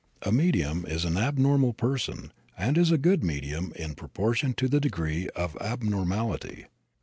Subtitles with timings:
[0.23, 4.79] A medium is an abnormal person and is a good medium in proportion to the
[4.79, 6.65] degree of abnormality.